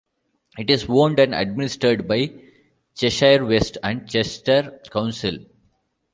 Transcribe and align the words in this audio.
It 0.57 0.71
is 0.71 0.87
owned 0.89 1.19
and 1.19 1.35
administered 1.35 2.07
by 2.07 2.31
Cheshire 2.95 3.45
West 3.45 3.77
and 3.83 4.09
Chester 4.09 4.81
Council. 4.91 5.35